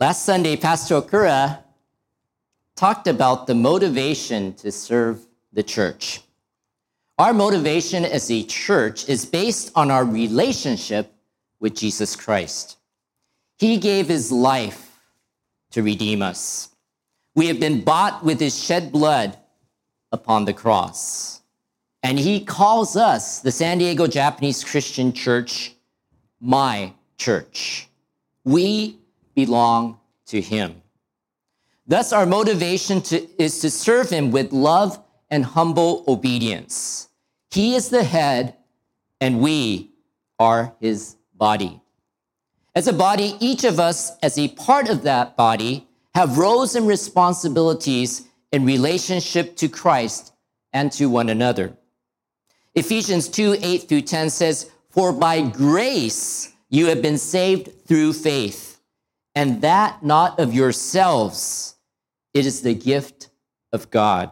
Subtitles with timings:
[0.00, 1.58] Last Sunday, Pastor Okura
[2.76, 6.20] talked about the motivation to serve the church.
[7.18, 11.12] Our motivation as a church is based on our relationship
[11.58, 12.76] with Jesus Christ.
[13.58, 15.00] He gave his life
[15.72, 16.68] to redeem us.
[17.34, 19.36] We have been bought with his shed blood
[20.12, 21.40] upon the cross.
[22.04, 25.74] And he calls us, the San Diego Japanese Christian Church,
[26.40, 27.88] my church.
[28.44, 28.98] We
[29.38, 30.82] belong to him.
[31.86, 35.00] Thus, our motivation to, is to serve him with love
[35.30, 37.08] and humble obedience.
[37.52, 38.56] He is the head,
[39.20, 39.92] and we
[40.40, 41.80] are his body.
[42.74, 45.86] As a body, each of us, as a part of that body,
[46.16, 50.32] have roles and responsibilities in relationship to Christ
[50.72, 51.76] and to one another.
[52.74, 58.77] Ephesians 2 8 through 10 says, For by grace you have been saved through faith,
[59.34, 61.76] and that not of yourselves.
[62.34, 63.30] It is the gift
[63.72, 64.30] of God,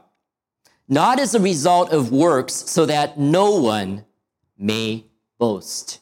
[0.88, 4.04] not as a result of works, so that no one
[4.58, 5.06] may
[5.38, 6.00] boast.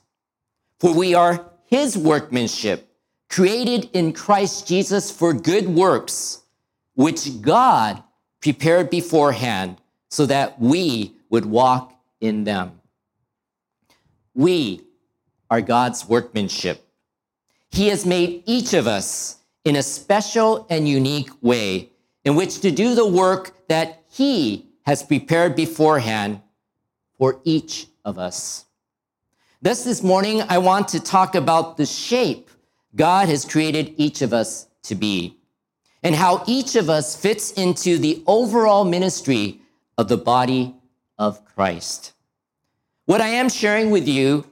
[0.78, 2.88] For we are his workmanship,
[3.28, 6.42] created in Christ Jesus for good works,
[6.94, 8.02] which God
[8.40, 12.80] prepared beforehand so that we would walk in them.
[14.34, 14.82] We
[15.50, 16.83] are God's workmanship.
[17.74, 21.90] He has made each of us in a special and unique way
[22.24, 26.40] in which to do the work that He has prepared beforehand
[27.18, 28.66] for each of us.
[29.60, 32.48] Thus, this morning, I want to talk about the shape
[32.94, 35.36] God has created each of us to be
[36.04, 39.60] and how each of us fits into the overall ministry
[39.98, 40.76] of the body
[41.18, 42.12] of Christ.
[43.06, 44.46] What I am sharing with you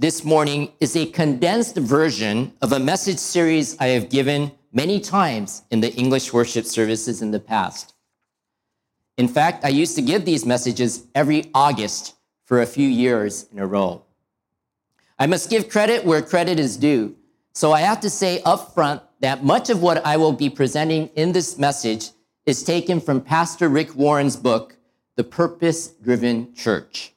[0.00, 5.62] this morning is a condensed version of a message series I have given many times
[5.72, 7.94] in the English worship services in the past.
[9.16, 12.14] In fact, I used to give these messages every August
[12.44, 14.04] for a few years in a row.
[15.18, 17.16] I must give credit where credit is due.
[17.52, 21.08] So I have to say up front that much of what I will be presenting
[21.16, 22.10] in this message
[22.46, 24.76] is taken from Pastor Rick Warren's book,
[25.16, 27.14] The Purpose Driven Church.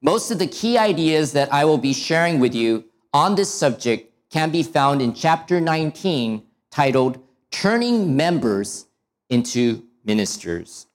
[0.00, 4.12] Most of the key ideas that I will be sharing with you on this subject
[4.30, 7.18] can be found in chapter 19, titled
[7.50, 8.86] Turning Members
[9.28, 10.86] into Ministers.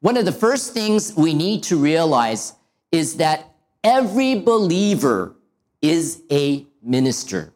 [0.00, 2.54] One of the first things we need to realize
[2.90, 3.52] is that
[3.84, 5.36] every believer
[5.82, 7.52] is a minister.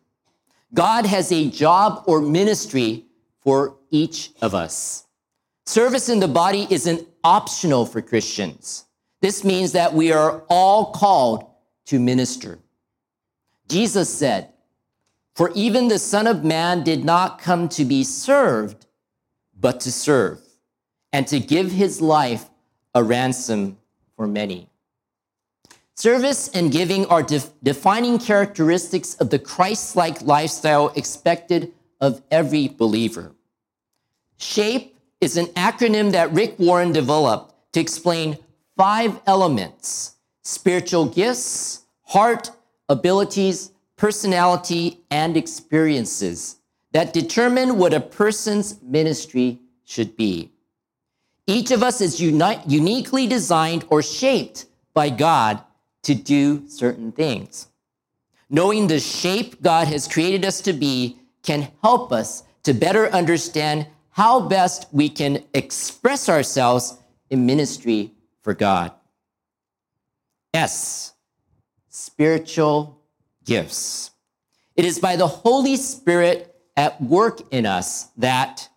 [0.75, 3.07] God has a job or ministry
[3.41, 5.07] for each of us.
[5.65, 8.85] Service in the body isn't optional for Christians.
[9.25, 11.47] This means that we are all called
[11.87, 12.59] to minister.
[13.71, 14.51] Jesus said,
[15.35, 18.85] For even the Son of Man did not come to be served,
[19.59, 20.43] but to serve,
[21.11, 22.51] and to give his life
[22.95, 23.79] a ransom
[24.15, 24.69] for many.
[25.95, 32.69] Service and giving are def- defining characteristics of the Christ like lifestyle expected of every
[32.69, 33.33] believer.
[34.37, 38.37] SHAPE is an acronym that Rick Warren developed to explain
[38.77, 42.51] five elements spiritual gifts, heart,
[42.89, 46.57] abilities, personality, and experiences
[46.93, 50.51] that determine what a person's ministry should be.
[51.47, 55.63] Each of us is uni- uniquely designed or shaped by God
[56.03, 57.69] to do certain things.
[58.51, 63.87] Knowing the shape God has created us to be can help us to better understand
[64.11, 66.99] how best we can express ourselves
[67.31, 68.13] in ministry
[68.45, 68.93] for God.
[70.53, 71.15] S,
[71.89, 73.01] spiritual
[73.45, 74.13] gifts.
[74.77, 78.69] It is by the Holy Spirit at work in us that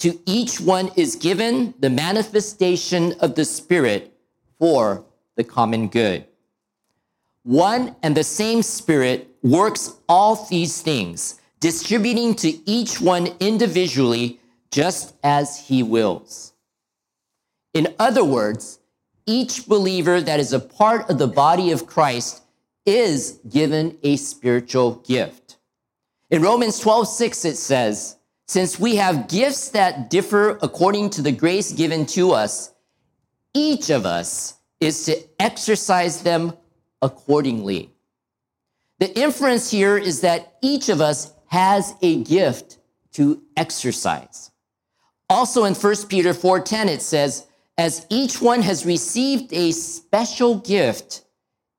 [0.00, 4.12] to each one is given the manifestation of the Spirit
[4.58, 5.04] for
[5.36, 6.26] the common good.
[7.42, 14.40] One and the same Spirit works all these things, distributing to each one individually
[14.70, 16.52] just as He wills.
[17.72, 18.79] In other words,
[19.30, 22.42] each believer that is a part of the body of Christ
[22.84, 25.56] is given a spiritual gift.
[26.30, 28.16] In Romans 12, 6, it says,
[28.48, 32.72] Since we have gifts that differ according to the grace given to us,
[33.54, 36.52] each of us is to exercise them
[37.00, 37.92] accordingly.
[38.98, 42.78] The inference here is that each of us has a gift
[43.12, 44.50] to exercise.
[45.28, 47.46] Also in 1 Peter 4:10 it says,
[47.80, 51.24] as each one has received a special gift,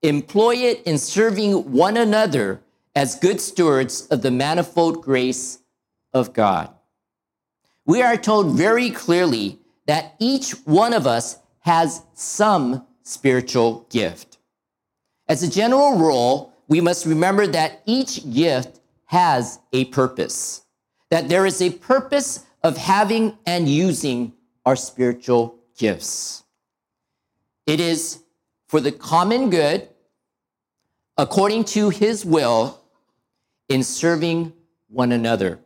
[0.01, 2.59] employ it in serving one another
[2.95, 5.59] as good stewards of the manifold grace
[6.11, 6.73] of God.
[7.85, 14.39] We are told very clearly that each one of us has some spiritual gift.
[15.27, 20.63] As a general rule, we must remember that each gift has a purpose,
[21.11, 24.33] that there is a purpose of having and using
[24.65, 26.43] our spiritual gifts.
[27.65, 28.19] It is
[28.67, 29.89] for the common good,
[31.17, 32.79] according to his will,
[33.67, 34.53] in serving
[34.89, 35.59] one another,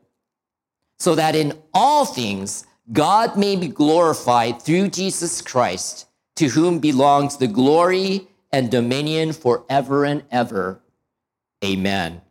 [0.99, 7.35] so that in all things God may be glorified through Jesus Christ, to whom belongs
[7.35, 10.79] the glory and dominion forever and ever.
[11.63, 12.21] Amen.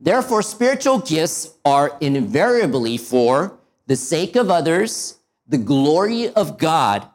[0.00, 5.18] Therefore, spiritual gifts are invariably for the sake of others,
[5.52, 7.06] the glory of God,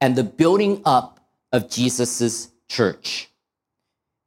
[0.00, 1.18] and the building up
[1.52, 3.28] of Jesus' church.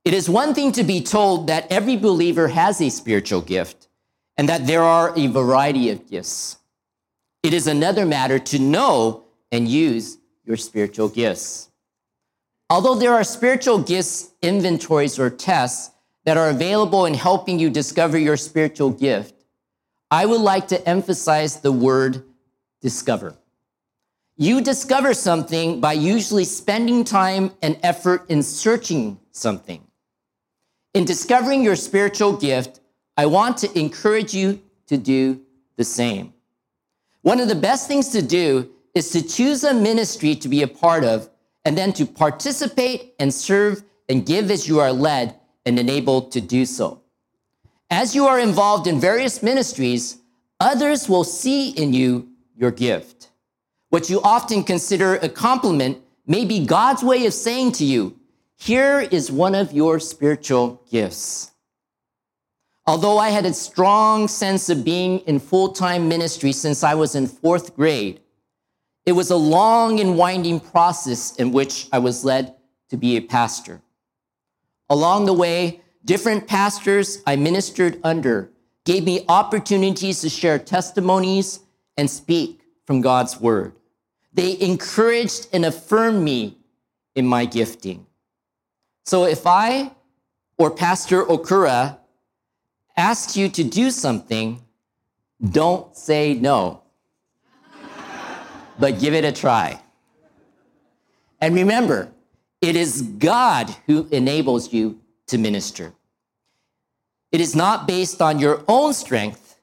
[0.04, 3.88] It is one thing to be told that every believer has a spiritual gift
[4.36, 6.58] and that there are a variety of gifts.
[7.42, 11.70] It is another matter to know and use your spiritual gifts.
[12.70, 15.92] Although there are spiritual gifts inventories or tests
[16.26, 19.36] that are available in helping you discover your spiritual gift,
[20.12, 22.26] I would like to emphasize the word
[22.82, 23.38] discover.
[24.38, 29.86] You discover something by usually spending time and effort in searching something.
[30.96, 32.80] In discovering your spiritual gift,
[33.16, 35.42] I want to encourage you to do
[35.76, 36.34] the same.
[37.22, 40.68] One of the best things to do is to choose a ministry to be a
[40.68, 41.30] part of
[41.64, 46.42] and then to participate and serve and give as you are led and enabled to
[46.42, 47.02] do so.
[47.90, 50.18] As you are involved in various ministries,
[50.60, 53.30] others will see in you your gift.
[53.94, 58.18] What you often consider a compliment may be God's way of saying to you,
[58.58, 61.52] here is one of your spiritual gifts.
[62.88, 67.14] Although I had a strong sense of being in full time ministry since I was
[67.14, 68.20] in fourth grade,
[69.06, 72.56] it was a long and winding process in which I was led
[72.90, 73.80] to be a pastor.
[74.90, 78.50] Along the way, different pastors I ministered under
[78.86, 81.60] gave me opportunities to share testimonies
[81.96, 83.74] and speak from God's word.
[84.34, 86.58] They encouraged and affirmed me
[87.16, 88.06] in my gifting.
[89.06, 89.92] So if I
[90.58, 91.98] or Pastor Okura
[92.98, 94.62] asks you to do something,
[95.52, 96.84] don't say no
[98.80, 99.80] but give it a try.
[101.42, 102.12] And remember,
[102.62, 105.94] it is God who enables you to minister.
[107.32, 109.60] It is not based on your own strength,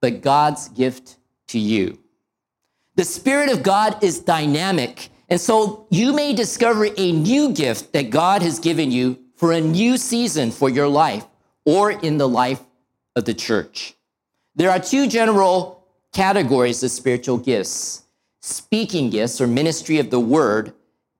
[0.00, 1.16] but God's gift
[1.48, 1.98] to you.
[2.96, 8.10] The Spirit of God is dynamic, and so you may discover a new gift that
[8.10, 11.24] God has given you for a new season for your life
[11.64, 12.60] or in the life
[13.14, 13.94] of the church.
[14.54, 18.06] There are two general categories of spiritual gifts
[18.46, 20.72] speaking gifts or ministry of the word,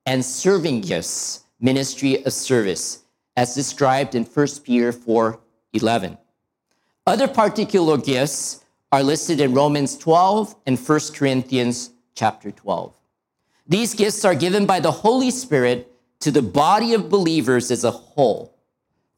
[0.07, 3.03] and serving gifts, ministry of service,
[3.37, 5.41] as described in 1 Peter 4
[5.73, 6.17] 11.
[7.07, 12.95] Other particular gifts are listed in Romans 12 and 1 Corinthians chapter 12.
[13.67, 17.91] These gifts are given by the Holy Spirit to the body of believers as a
[17.91, 18.57] whole.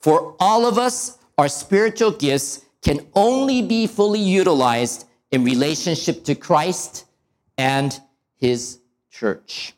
[0.00, 6.34] For all of us, our spiritual gifts can only be fully utilized in relationship to
[6.34, 7.04] Christ
[7.58, 7.98] and
[8.36, 9.74] his church.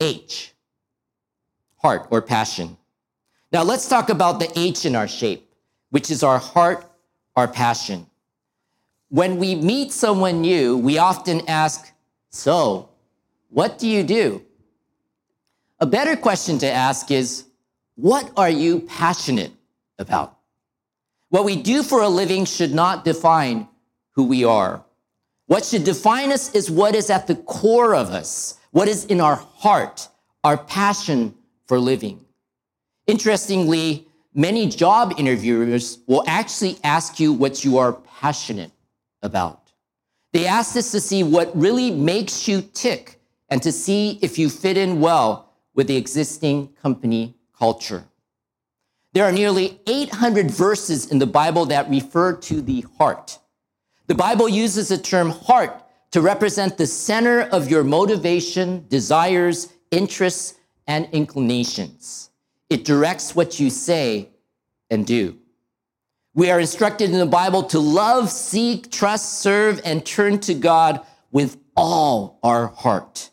[0.00, 0.54] H,
[1.76, 2.76] heart or passion.
[3.52, 5.50] Now let's talk about the H in our shape,
[5.90, 6.84] which is our heart,
[7.36, 8.07] our passion.
[9.10, 11.92] When we meet someone new, we often ask,
[12.30, 12.90] So,
[13.48, 14.42] what do you do?
[15.80, 17.44] A better question to ask is,
[17.94, 19.52] What are you passionate
[19.98, 20.36] about?
[21.30, 23.68] What we do for a living should not define
[24.12, 24.84] who we are.
[25.46, 29.22] What should define us is what is at the core of us, what is in
[29.22, 30.08] our heart,
[30.44, 31.34] our passion
[31.66, 32.22] for living.
[33.06, 38.70] Interestingly, many job interviewers will actually ask you what you are passionate
[39.22, 39.72] about.
[40.32, 44.50] They ask this to see what really makes you tick and to see if you
[44.50, 48.04] fit in well with the existing company culture.
[49.14, 53.38] There are nearly 800 verses in the Bible that refer to the heart.
[54.06, 60.54] The Bible uses the term heart to represent the center of your motivation, desires, interests,
[60.86, 62.30] and inclinations.
[62.70, 64.30] It directs what you say
[64.90, 65.38] and do.
[66.34, 71.00] We are instructed in the Bible to love, seek, trust, serve, and turn to God
[71.30, 73.30] with all our heart.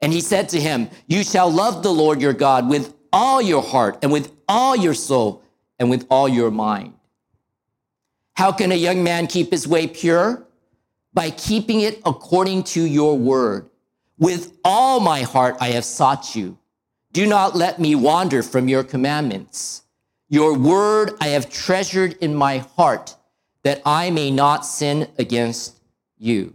[0.00, 3.62] And he said to him, You shall love the Lord your God with all your
[3.62, 5.42] heart, and with all your soul,
[5.78, 6.94] and with all your mind.
[8.34, 10.46] How can a young man keep his way pure?
[11.12, 13.68] By keeping it according to your word.
[14.16, 16.56] With all my heart I have sought you.
[17.12, 19.82] Do not let me wander from your commandments.
[20.32, 23.16] Your word I have treasured in my heart
[23.64, 25.80] that I may not sin against
[26.18, 26.54] you.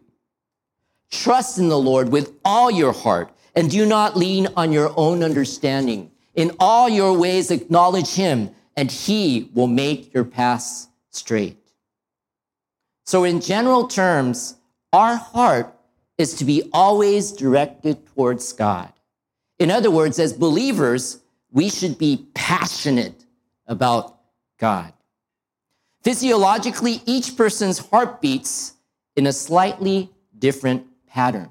[1.12, 5.24] Trust in the Lord with all your heart and do not lean on your own
[5.24, 6.10] understanding.
[6.36, 11.60] In all your ways acknowledge him and he will make your paths straight.
[13.04, 14.56] So in general terms,
[14.94, 15.76] our heart
[16.18, 18.94] is to be always directed towards God.
[19.60, 21.20] In other words, as believers,
[21.52, 23.25] we should be passionate
[23.68, 24.18] about
[24.58, 24.94] God.
[26.04, 28.74] Physiologically, each person's heart beats
[29.16, 31.50] in a slightly different pattern.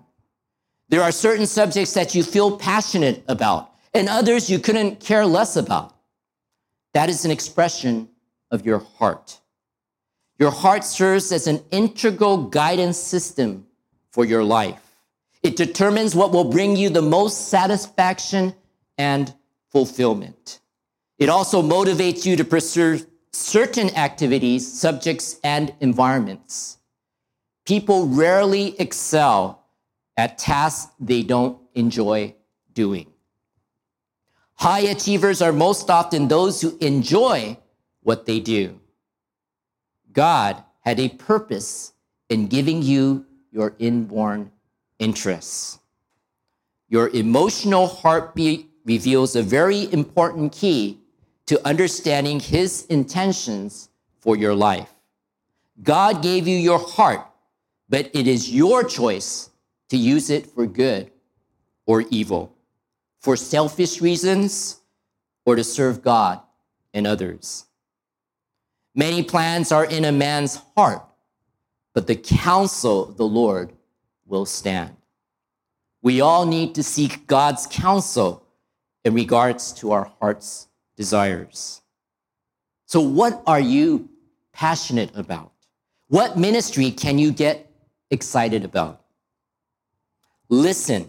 [0.89, 5.57] There are certain subjects that you feel passionate about, and others you couldn't care less
[5.57, 5.97] about.
[6.93, 8.09] That is an expression
[8.51, 9.41] of your heart.
[10.39, 13.67] Your heart serves as an integral guidance system
[14.11, 14.81] for your life.
[15.43, 18.55] It determines what will bring you the most satisfaction
[18.97, 19.33] and
[19.71, 20.61] fulfillment.
[21.19, 23.01] It also motivates you to pursue
[23.33, 26.79] certain activities, subjects, and environments.
[27.65, 29.65] People rarely excel
[30.17, 32.35] at tasks they don't enjoy
[32.73, 33.07] doing.
[34.55, 37.59] High achievers are most often those who enjoy
[38.03, 38.81] what they do.
[40.13, 41.93] God had a purpose
[42.29, 44.53] in giving you your inborn
[44.99, 45.79] interests.
[46.89, 51.01] Your emotional heartbeat reveals a very important key
[51.47, 54.89] to understanding His intentions for your life.
[55.83, 57.27] God gave you your heart,
[57.89, 59.51] but it is your choice
[59.89, 61.11] to use it for good
[61.87, 62.57] or evil,
[63.21, 64.81] for selfish reasons
[65.45, 66.41] or to serve God
[66.95, 67.67] and others.
[68.95, 71.05] Many plans are in a man's heart,
[71.93, 73.73] but the counsel of the Lord
[74.27, 74.97] will stand.
[76.01, 78.47] We all need to seek God's counsel
[79.05, 81.83] in regards to our heart's desires.
[82.87, 84.09] So, what are you
[84.53, 85.53] passionate about?
[86.09, 87.71] What ministry can you get
[88.11, 89.05] excited about?
[90.49, 91.09] Listen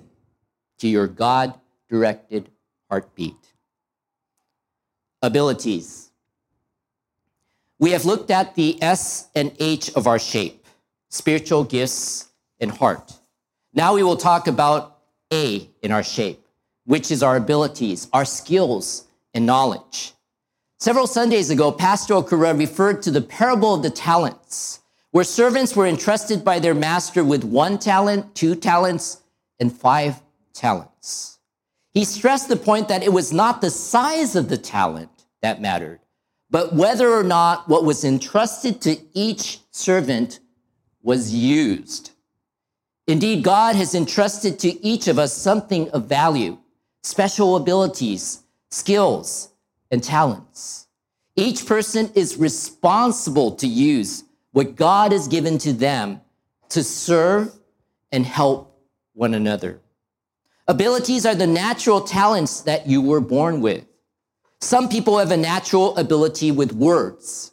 [0.80, 1.54] to your God
[1.90, 2.50] directed
[2.90, 3.36] heartbeat.
[5.22, 6.12] Abilities.
[7.78, 10.66] We have looked at the S and H of our shape
[11.16, 12.28] spiritual gifts
[12.60, 13.14] and heart.
[13.74, 14.98] Now we will talk about
[15.32, 16.46] A in our shape,
[16.86, 20.14] which is our abilities, our skills, and knowledge.
[20.80, 24.80] Several Sundays ago, Pastor Okura referred to the parable of the talents,
[25.12, 29.22] where servants were entrusted by their master with one talent, two talents,
[29.60, 30.22] and five
[30.54, 31.40] talents.
[31.94, 36.00] He stressed the point that it was not the size of the talent that mattered,
[36.50, 40.40] but whether or not what was entrusted to each servant
[41.02, 42.12] was used.
[43.08, 46.58] Indeed, God has entrusted to each of us something of value,
[47.04, 48.42] special abilities,
[48.76, 49.50] skills,
[49.90, 50.88] and talents.
[51.38, 56.20] Each person is responsible to use what God has given to them
[56.70, 57.58] to serve
[58.12, 58.78] and help
[59.14, 59.80] one another.
[60.68, 63.86] Abilities are the natural talents that you were born with.
[64.60, 67.52] Some people have a natural ability with words.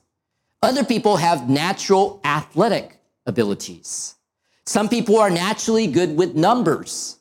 [0.60, 4.16] Other people have natural athletic abilities.
[4.64, 7.18] Some people are naturally good with numbers.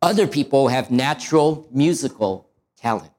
[0.00, 3.11] Other people have natural musical talent.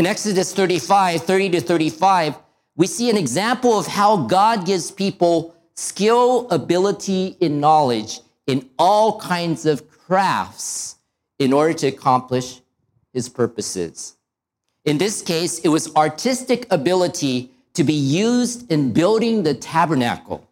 [0.00, 2.34] In Exodus 35, 30 to 35,
[2.74, 9.20] we see an example of how God gives people skill, ability, and knowledge in all
[9.20, 10.96] kinds of crafts
[11.38, 12.62] in order to accomplish
[13.12, 14.16] his purposes.
[14.86, 20.48] In this case, it was artistic ability to be used in building the tabernacle.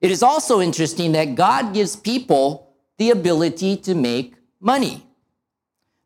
[0.00, 5.03] It is also interesting that God gives people the ability to make money.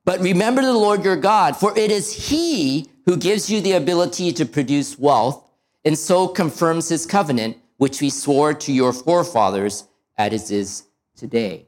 [0.08, 4.32] But remember the Lord your God, for it is he who gives you the ability
[4.32, 5.46] to produce wealth
[5.84, 9.86] and so confirms his covenant, which we swore to your forefathers
[10.16, 10.84] as is
[11.14, 11.66] today.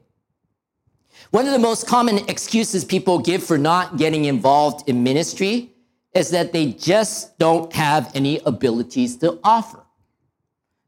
[1.29, 5.69] One of the most common excuses people give for not getting involved in ministry
[6.15, 9.83] is that they just don't have any abilities to offer.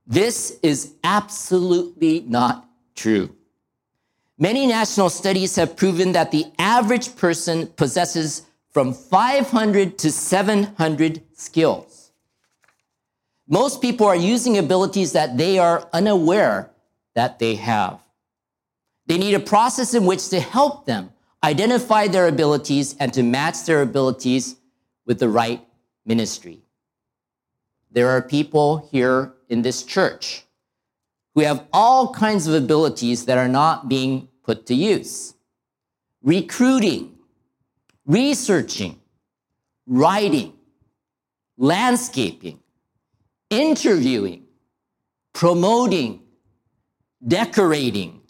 [0.07, 3.35] This is absolutely not true.
[4.43, 12.11] Many national studies have proven that the average person possesses from 500 to 700 skills.
[13.47, 16.71] Most people are using abilities that they are unaware
[17.15, 18.01] that they have.
[19.05, 23.63] They need a process in which to help them identify their abilities and to match
[23.63, 24.57] their abilities
[25.05, 25.65] with the right
[26.05, 26.59] ministry.
[27.91, 30.43] there are people here in this church
[31.33, 35.33] who have all kinds of abilities that are not being put to use.
[36.21, 37.17] Recruiting,
[38.05, 38.99] researching,
[39.87, 40.53] writing,
[41.57, 42.59] landscaping,
[43.49, 44.43] interviewing,
[45.33, 46.21] promoting,
[47.25, 48.21] decorating,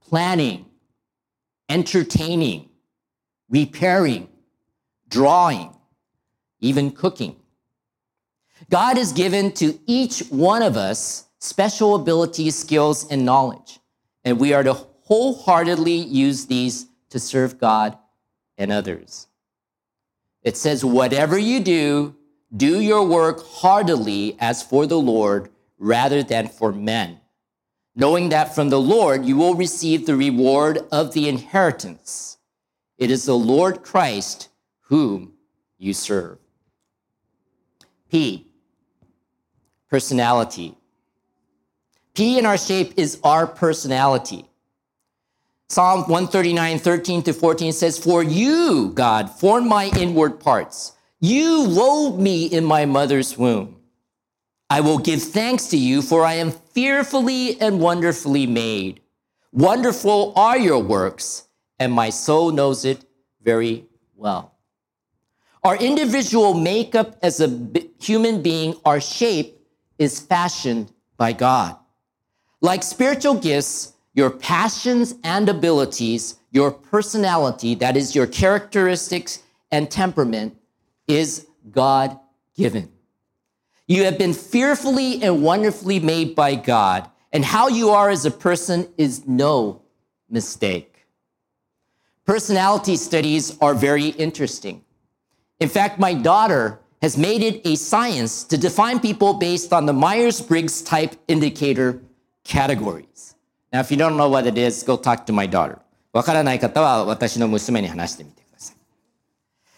[0.00, 0.66] planning,
[1.68, 2.68] entertaining,
[3.48, 4.28] repairing,
[5.08, 5.74] drawing,
[6.60, 7.36] even cooking.
[8.70, 13.78] God has given to each one of us special abilities, skills, and knowledge,
[14.24, 14.76] and we are to
[15.06, 17.96] wholeheartedly use these to serve God
[18.58, 19.28] and others.
[20.42, 22.16] It says, Whatever you do,
[22.56, 27.20] do your work heartily as for the Lord rather than for men,
[27.94, 32.38] knowing that from the Lord you will receive the reward of the inheritance.
[32.98, 34.48] It is the Lord Christ
[34.82, 35.34] whom
[35.78, 36.38] you serve.
[38.10, 38.48] P,
[39.88, 40.76] personality.
[42.14, 44.48] P in our shape is our personality.
[45.68, 50.92] Psalm 139, 13 to 14 says, For you, God, formed my inward parts.
[51.18, 53.76] You wove me in my mother's womb.
[54.70, 59.00] I will give thanks to you, for I am fearfully and wonderfully made.
[59.52, 61.48] Wonderful are your works,
[61.80, 63.04] and my soul knows it
[63.42, 64.54] very well.
[65.64, 67.68] Our individual makeup as a
[68.00, 69.58] human being, our shape,
[69.98, 71.76] is fashioned by God.
[72.60, 80.56] Like spiritual gifts, your passions and abilities, your personality, that is your characteristics and temperament,
[81.06, 82.18] is God
[82.56, 82.90] given.
[83.86, 88.30] You have been fearfully and wonderfully made by God, and how you are as a
[88.30, 89.82] person is no
[90.30, 91.06] mistake.
[92.24, 94.82] Personality studies are very interesting.
[95.60, 99.92] In fact, my daughter has made it a science to define people based on the
[99.92, 102.00] Myers Briggs type indicator
[102.44, 103.25] categories.
[103.75, 105.79] Now, if you don't know what it is, go talk to my daughter.
[106.13, 108.75] わからない方は私の娘に話してみてください。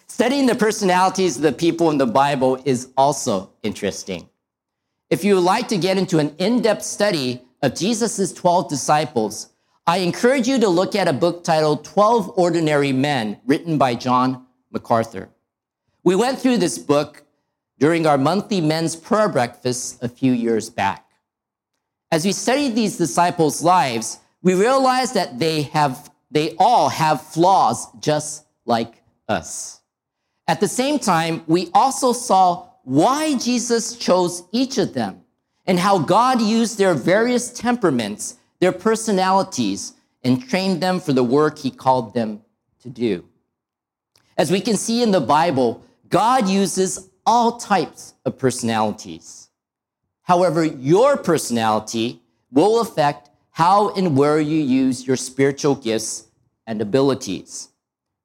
[0.08, 4.28] Studying the personalities of the people in the Bible is also interesting.
[5.10, 9.50] If you would like to get into an in-depth study of Jesus' 12 disciples,
[9.86, 14.46] I encourage you to look at a book titled 12 Ordinary Men, written by John
[14.72, 15.30] MacArthur.
[16.04, 17.24] We went through this book
[17.80, 21.06] during our monthly men's prayer breakfast a few years back.
[22.11, 27.87] As we study these disciples' lives, we realize that they have they all have flaws
[28.01, 29.81] just like us.
[30.47, 35.23] At the same time, we also saw why Jesus chose each of them
[35.67, 41.59] and how God used their various temperaments, their personalities, and trained them for the work
[41.59, 42.43] he called them
[42.81, 43.25] to do.
[44.37, 49.48] As we can see in the Bible, God uses all types of personalities.
[50.29, 52.21] However, your personality
[52.53, 56.29] will affect how and where you use your spiritual gifts
[56.67, 57.71] and abilities.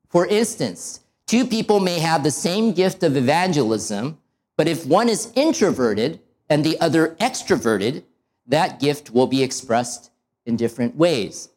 [0.10, 4.20] For instance, two people may have the same gift of evangelism,
[4.58, 8.04] but if one is introverted and the other extroverted,
[8.48, 10.12] that gift will be expressed
[10.46, 11.50] in different ways.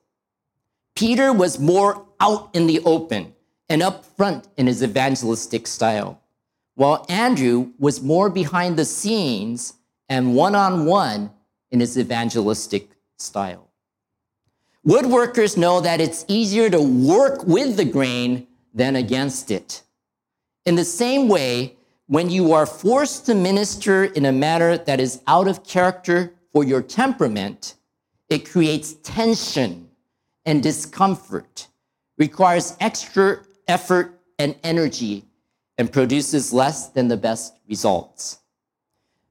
[0.94, 3.34] Peter was more out in the open
[3.68, 6.22] and upfront in his evangelistic style,
[6.76, 9.74] while Andrew was more behind the scenes
[10.08, 11.30] and one on one
[11.70, 13.70] in his evangelistic style.
[14.86, 19.82] Woodworkers know that it's easier to work with the grain than against it.
[20.64, 25.20] In the same way, when you are forced to minister in a manner that is
[25.26, 27.74] out of character for your temperament,
[28.28, 29.88] it creates tension
[30.44, 31.66] and discomfort,
[32.16, 35.24] requires extra effort and energy,
[35.78, 38.38] and produces less than the best results.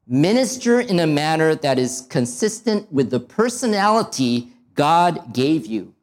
[0.08, 5.94] Minister in a manner that is consistent with the personality God gave you,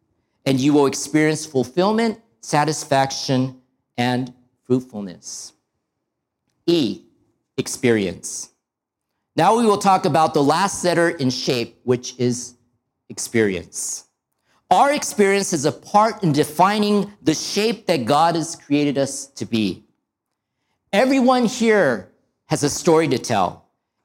[0.45, 3.61] and you will experience fulfillment, satisfaction,
[3.97, 4.35] and
[4.65, 5.53] fruitfulness.
[6.67, 7.03] E,
[7.57, 8.51] experience.
[9.37, 12.55] Now we will talk about the last letter in shape, which is
[13.09, 14.07] experience.
[14.71, 19.45] Our experience is a part in defining the shape that God has created us to
[19.45, 19.85] be.
[20.93, 22.11] Everyone here
[22.47, 23.62] has a story to tell,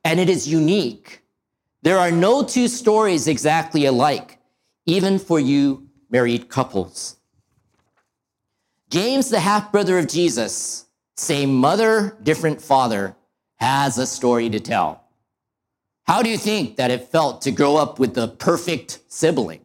[0.07, 1.21] and it is unique.
[1.81, 4.39] There are no two stories exactly alike,
[4.85, 7.17] even for you married couples.
[8.89, 10.85] James, the half brother of Jesus,
[11.17, 13.17] same mother, different father,
[13.57, 15.03] has a story to tell.
[16.03, 19.59] How do you think that it felt to grow up with the perfect sibling?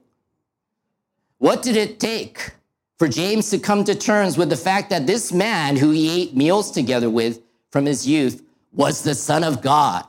[1.39, 2.51] What did it take
[2.99, 6.35] for James to come to terms with the fact that this man who he ate
[6.35, 10.05] meals together with from his youth was the Son of God.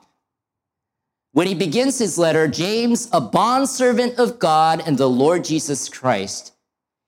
[1.34, 6.54] When he begins his letter, James, a bondservant of God and the Lord Jesus Christ,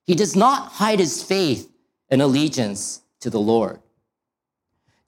[0.04, 1.70] he does not hide his faith
[2.10, 3.78] and allegiance to the Lord.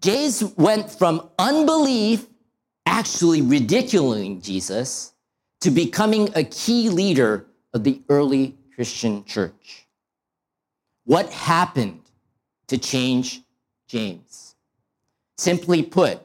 [0.00, 2.26] James went from unbelief,
[2.86, 5.12] actually ridiculing Jesus,
[5.62, 9.88] to becoming a key leader of the early Christian church.
[11.04, 12.02] What happened
[12.68, 13.42] to change
[13.88, 14.54] James?
[15.36, 16.20] Simply put,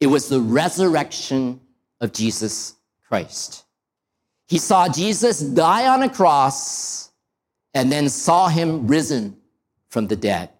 [0.00, 1.60] it was the resurrection
[2.00, 2.74] of Jesus
[3.08, 3.64] Christ.
[4.48, 7.10] He saw Jesus die on a cross
[7.74, 9.36] and then saw him risen
[9.88, 10.50] from the dead.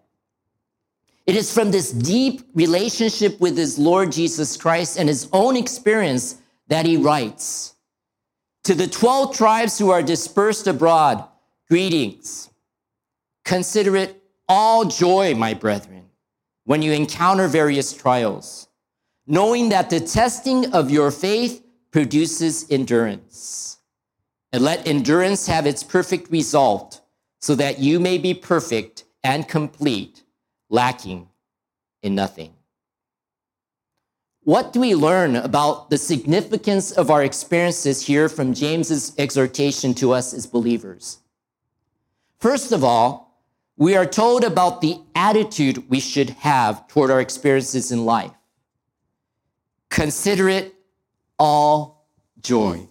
[1.25, 6.37] It is from this deep relationship with his Lord Jesus Christ and his own experience
[6.67, 7.75] that he writes
[8.63, 11.27] To the 12 tribes who are dispersed abroad,
[11.69, 12.49] greetings.
[13.43, 16.05] Consider it all joy, my brethren,
[16.63, 18.66] when you encounter various trials,
[19.27, 23.77] knowing that the testing of your faith produces endurance.
[24.53, 27.01] And let endurance have its perfect result,
[27.39, 30.23] so that you may be perfect and complete
[30.69, 31.27] lacking
[32.01, 32.53] in nothing.
[34.43, 40.13] What do we learn about the significance of our experiences here from James's exhortation to
[40.13, 41.19] us as believers?
[42.39, 43.43] First of all,
[43.75, 48.36] we are told about the attitude we should have toward our experiences in life.
[49.97, 50.75] Consider it
[51.39, 52.05] all
[52.39, 52.87] joy.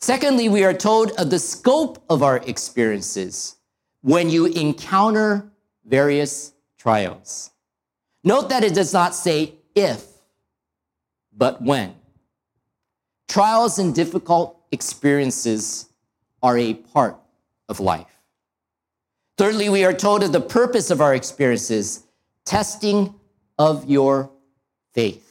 [0.00, 3.56] Secondly, we are told of the scope of our experiences
[4.00, 5.52] when you encounter
[5.84, 7.50] various trials.
[8.24, 10.06] Note that it does not say if,
[11.36, 11.96] but when.
[13.28, 15.90] Trials and difficult experiences
[16.42, 17.18] are a part
[17.68, 18.22] of life.
[19.36, 22.04] Thirdly, we are told of the purpose of our experiences,
[22.46, 23.14] testing
[23.58, 24.30] of your
[24.94, 25.28] faith.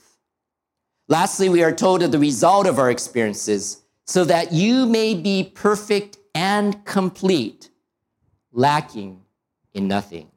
[1.11, 5.43] Lastly, we are told of the result of our experiences, so that you may be
[5.43, 7.69] perfect and complete,
[8.53, 9.19] lacking
[9.73, 10.31] in nothing.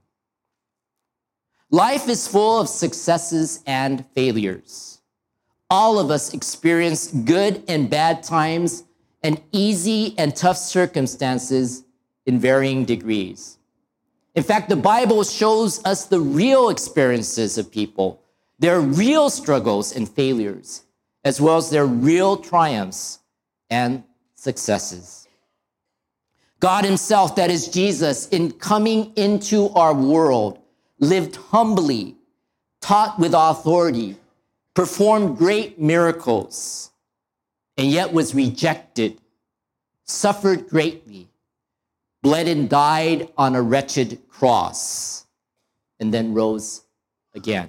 [1.70, 5.00] Life is full of successes and failures.
[5.70, 8.82] All of us experience good and bad times
[9.22, 11.84] and easy and tough circumstances
[12.26, 13.58] in varying degrees.
[14.34, 18.23] In fact, the Bible shows us the real experiences of people,
[18.64, 20.84] their real struggles and failures,
[21.22, 23.18] as well as their real triumphs
[23.68, 24.02] and
[24.36, 25.28] successes.
[26.60, 30.60] God Himself, that is Jesus, in coming into our world,
[30.98, 32.16] lived humbly,
[32.80, 34.16] taught with authority,
[34.72, 36.90] performed great miracles,
[37.76, 39.20] and yet was rejected,
[40.04, 41.28] suffered greatly,
[42.22, 45.26] bled and died on a wretched cross,
[46.00, 46.80] and then rose
[47.34, 47.68] again.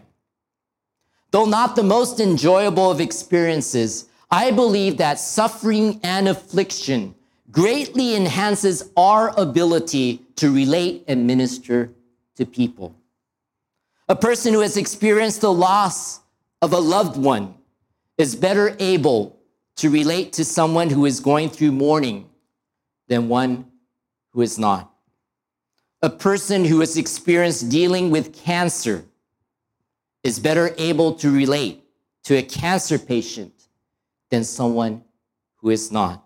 [1.36, 7.14] Though not the most enjoyable of experiences, I believe that suffering and affliction
[7.52, 11.92] greatly enhances our ability to relate and minister
[12.38, 12.96] to people.
[14.08, 16.22] A person who has experienced the loss
[16.62, 17.56] of a loved one
[18.18, 19.38] is better able
[19.76, 22.30] to relate to someone who is going through mourning
[23.10, 23.66] than one
[24.32, 24.90] who is not.
[26.02, 29.04] A person who has experienced dealing with cancer
[30.26, 31.84] is better able to relate
[32.24, 33.54] to a cancer patient
[34.32, 35.04] than someone
[35.58, 36.26] who is not.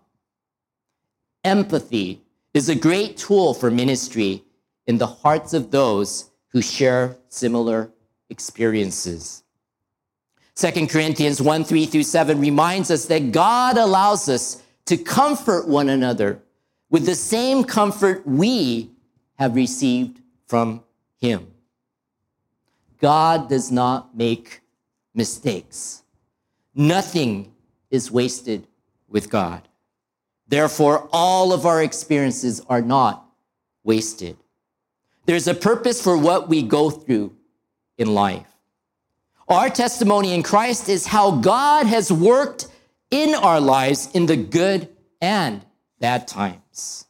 [1.44, 2.22] Empathy
[2.54, 4.42] is a great tool for ministry
[4.86, 7.92] in the hearts of those who share similar
[8.30, 9.42] experiences.
[10.54, 15.90] 2 Corinthians 1 3 through 7 reminds us that God allows us to comfort one
[15.90, 16.42] another
[16.88, 18.90] with the same comfort we
[19.34, 20.82] have received from
[21.18, 21.46] Him.
[23.00, 24.60] God does not make
[25.14, 26.02] mistakes.
[26.74, 27.52] Nothing
[27.90, 28.66] is wasted
[29.08, 29.66] with God.
[30.46, 33.24] Therefore, all of our experiences are not
[33.84, 34.36] wasted.
[35.26, 37.34] There's a purpose for what we go through
[37.98, 38.46] in life.
[39.48, 42.68] Our testimony in Christ is how God has worked
[43.10, 44.88] in our lives in the good
[45.20, 45.64] and
[45.98, 47.06] bad times.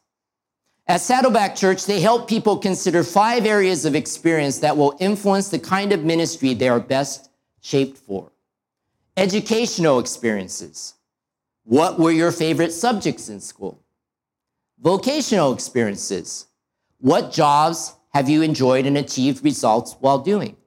[0.91, 5.57] At Saddleback Church, they help people consider five areas of experience that will influence the
[5.57, 7.29] kind of ministry they are best
[7.61, 8.29] shaped for.
[9.15, 10.95] Educational experiences.
[11.63, 13.81] What were your favorite subjects in school?
[14.81, 16.47] Vocational experiences.
[16.97, 20.57] What jobs have you enjoyed and achieved results while doing?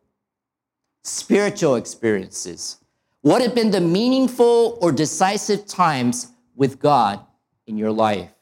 [1.03, 2.79] Spiritual experiences.
[3.21, 7.21] What have been the meaningful or decisive times with God
[7.67, 8.34] in your life?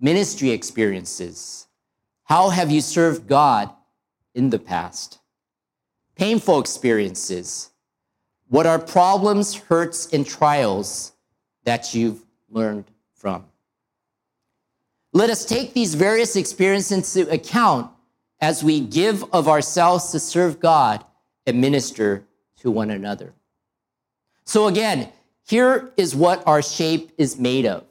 [0.00, 1.66] Ministry experiences.
[2.24, 3.70] How have you served God
[4.34, 5.18] in the past?
[6.16, 7.70] Painful experiences.
[8.48, 11.12] What are problems, hurts, and trials
[11.64, 13.44] that you've learned from?
[15.12, 17.90] Let us take these various experiences into account
[18.40, 21.04] as we give of ourselves to serve God
[21.46, 22.24] and minister
[22.60, 23.34] to one another.
[24.44, 25.10] So, again,
[25.46, 27.84] here is what our shape is made of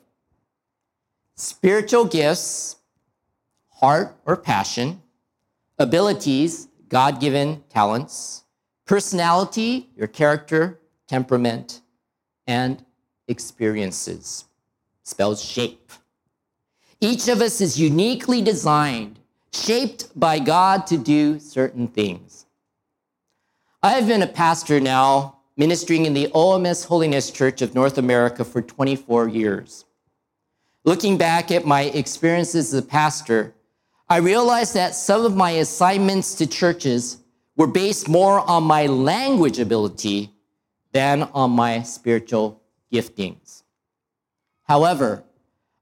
[1.39, 2.75] spiritual gifts,
[3.69, 5.01] heart or passion,
[5.77, 8.43] abilities, God given talents,
[8.85, 11.79] personality, your character, temperament,
[12.45, 12.83] and
[13.29, 14.45] experiences.
[15.03, 15.93] Spells shape.
[16.99, 19.19] Each of us is uniquely designed,
[19.53, 22.45] shaped by God to do certain things.
[23.81, 28.43] I have been a pastor now, ministering in the OMS Holiness Church of North America
[28.43, 29.85] for 24 years.
[30.85, 33.53] Looking back at my experiences as a pastor,
[34.07, 37.17] I realized that some of my assignments to churches
[37.57, 40.31] were based more on my language ability
[40.93, 42.61] than on my spiritual
[42.91, 43.63] giftings.
[44.63, 45.23] However,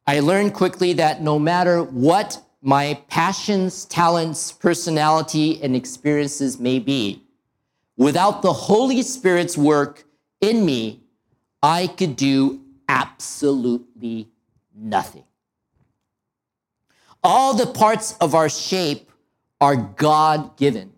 [0.07, 7.21] I learned quickly that no matter what my passions, talents, personality, and experiences may be,
[7.97, 10.05] without the Holy Spirit's work
[10.41, 11.03] in me,
[11.61, 14.29] I could do absolutely
[14.77, 15.23] nothing.
[17.23, 19.09] All the parts of our shape
[19.59, 20.93] are God given,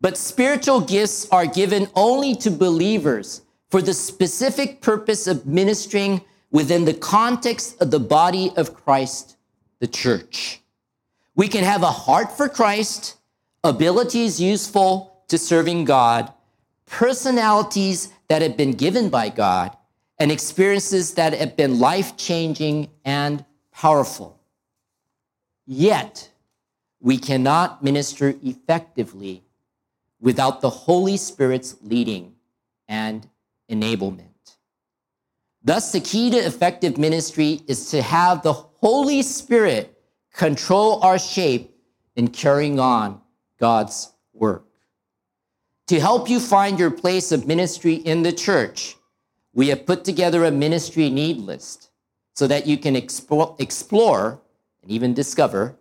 [0.00, 6.84] but spiritual gifts are given only to believers for the specific purpose of ministering within
[6.84, 9.36] the context of the body of Christ,
[9.80, 10.60] the church.
[11.34, 13.16] We can have a heart for Christ,
[13.64, 16.32] abilities useful to serving God,
[16.86, 19.76] personalities that have been given by God,
[20.18, 24.40] and experiences that have been life changing and powerful.
[25.66, 26.30] Yet,
[27.00, 29.42] we cannot minister effectively
[30.20, 32.34] without the Holy Spirit's leading
[32.88, 33.28] and
[33.70, 34.22] enablement.
[35.62, 39.98] Thus, the key to effective ministry is to have the Holy Spirit
[40.32, 41.74] control our shape
[42.14, 43.20] in carrying on
[43.58, 44.64] God's work.
[45.88, 48.96] To help you find your place of ministry in the church,
[49.56, 51.88] we have put together a ministry need list
[52.34, 54.38] so that you can explore,
[54.82, 55.74] and even discover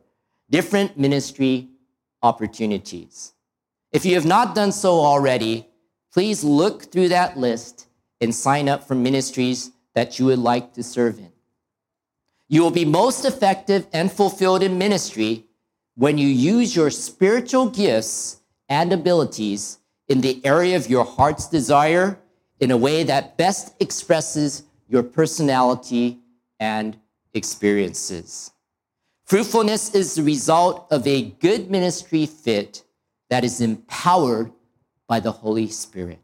[0.49, 1.67] different ministry
[2.23, 3.33] opportunities.
[3.91, 5.67] If you have not done so already,
[6.13, 7.87] please look through that list
[8.21, 11.33] and sign up for ministries that you would like to serve in.
[12.47, 15.43] You will be most effective and fulfilled in ministry
[15.95, 22.19] when you use your spiritual gifts and abilities in the area of your heart's desire
[22.59, 26.19] in a way that best expresses your personality
[26.59, 26.97] and
[27.33, 28.51] experiences.
[29.25, 32.83] Fruitfulness is the result of a good ministry fit
[33.29, 34.51] that is empowered
[35.07, 36.19] by the Holy Spirit.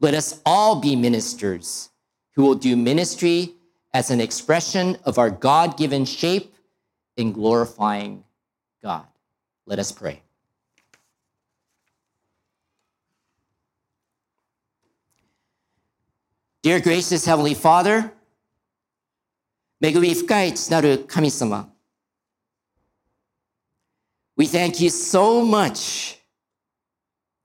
[0.00, 1.90] Let us all be ministers
[2.34, 3.54] who will do ministry
[3.94, 6.54] as an expression of our God given shape
[7.16, 8.24] in glorifying
[8.82, 9.06] God.
[9.66, 10.22] Let us pray.
[16.62, 18.12] Dear gracious Heavenly Father,
[19.82, 21.68] 恵み深い父なる神様、
[24.36, 26.20] We thank you so much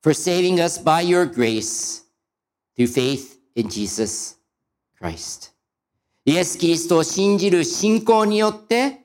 [0.03, 2.03] for saving us by your grace
[2.77, 4.37] through faith in Jesus
[5.01, 5.51] Christ.
[6.25, 8.99] イエス・キリストを信じる信仰によって、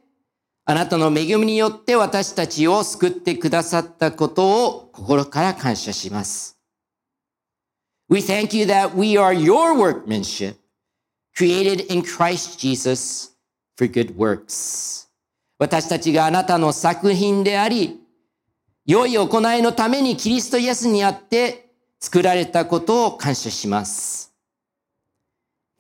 [0.67, 6.62] あなたの恵みによって私たちを救ってくださったことを心から感謝します。
[8.09, 10.57] We thank you that we are your workmanship,
[11.37, 13.31] created in Christ Jesus
[13.77, 15.09] for good works.
[15.59, 18.01] 私たちがあなたの作品であり、
[18.85, 24.35] 良い行いのためにキリストイエスにあって作られたことを感謝します。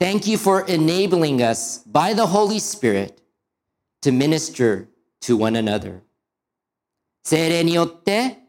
[0.00, 3.20] Thank you for enabling us by the Holy Spirit
[4.02, 4.88] to minister
[5.20, 6.00] to one another.
[7.24, 8.41] 精霊によって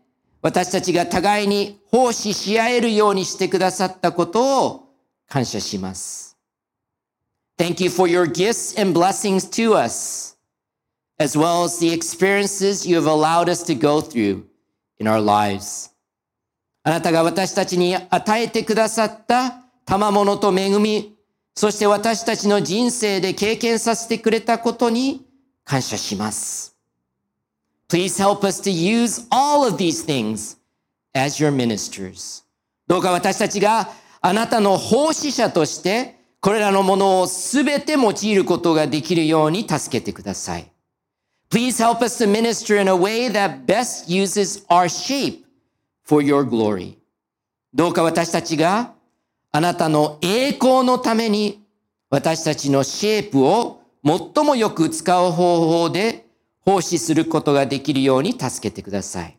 [0.43, 4.89] 私たちが互いに奉仕し合えるようにしてくださったことを
[5.29, 6.38] 感謝します。
[7.58, 10.36] Thank you for your gifts and blessings to us,
[11.17, 14.43] as well as the experiences you have allowed us to go through
[14.99, 15.91] in our lives.
[16.84, 21.15] あなたが私たちに与えてくださった賜物と恵み、
[21.56, 25.25] そして私たちの人生で経験させてくれたことに
[25.63, 26.72] 感謝します。
[27.93, 30.58] Please help us to use all of these things
[31.13, 32.43] as your ministers.
[32.88, 40.71] どうか私たちがあなたの奉仕者としてこれらのものをすべて用いることができるように助けてください。
[41.51, 45.45] Please help us to minister in a way that best uses our shape
[46.03, 46.97] for your glory.
[47.75, 48.95] どうか私たちが
[49.51, 51.62] あなたの栄光のために
[52.10, 56.22] 私たちのシェイプを最もよく使う方法で
[56.65, 59.38] 奉仕することができるように助けてください。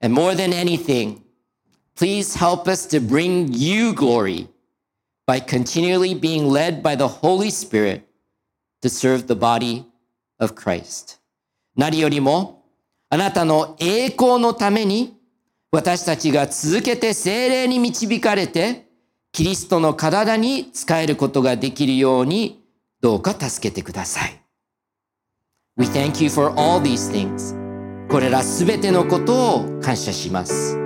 [0.00, 1.18] And more than anything,
[1.96, 4.48] please help us to bring you glory
[5.26, 8.02] by continually being led by the Holy Spirit
[8.82, 9.84] to serve the body
[10.38, 11.18] of Christ.
[11.76, 12.64] 何よりも、
[13.10, 15.16] あなたの栄光のために、
[15.72, 18.86] 私たちが続けて精霊に導かれて、
[19.32, 22.64] キリストの体に使えることができるように、
[23.00, 24.45] どうか助けてください。
[25.78, 27.54] We thank you for all these things.
[28.08, 30.78] これらすべてのことを感謝します。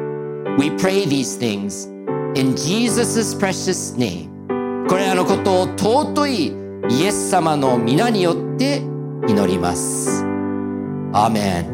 [0.58, 1.88] We pray these things
[2.34, 4.28] in Jesus' precious name.
[4.88, 6.52] これらのことを尊い
[6.90, 8.78] イエス様の皆によって
[9.28, 10.24] 祈ります。
[11.12, 11.70] アーメン。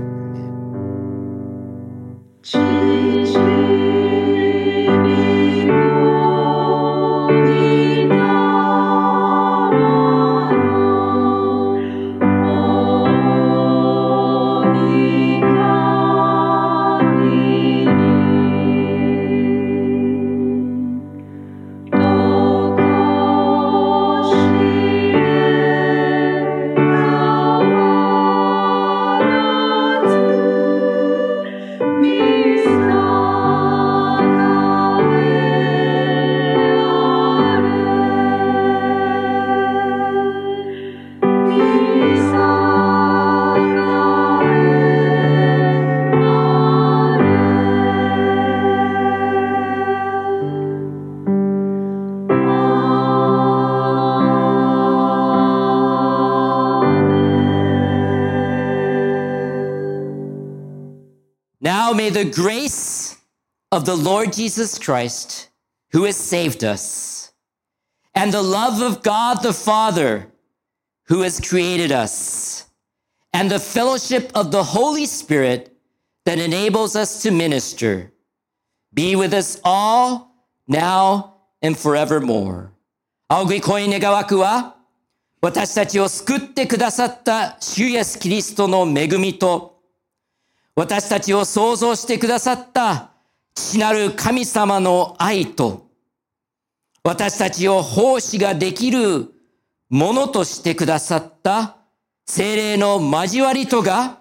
[62.26, 63.18] grace
[63.72, 65.50] of the Lord Jesus Christ,
[65.92, 67.34] who has saved us,
[68.16, 70.32] and the love of God the Father,
[71.08, 72.66] who has created us,
[73.34, 75.78] and the fellowship of the Holy Spirit
[76.26, 78.12] that enables us to minister,
[78.94, 82.72] be with us all now and forevermore.
[83.30, 84.76] 青食い恋願わくは、
[85.42, 89.75] 私たちを救ってくださった主イエスキリストの恵みと、
[90.77, 93.11] 私たちを創造してくださった
[93.55, 95.87] 父なる神様の愛と、
[97.03, 99.33] 私たちを奉仕ができる
[99.89, 101.79] ものとしてくださった
[102.27, 104.19] 精霊の交わりとが、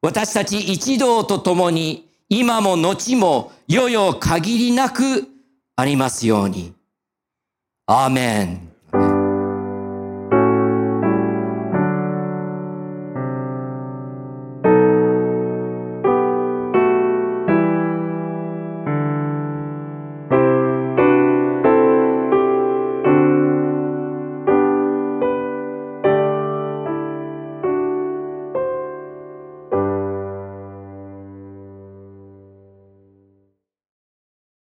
[0.00, 5.28] 私たち一同と共に今も後も世々限りなく
[5.76, 6.72] ありますように。
[7.86, 8.75] アーメン。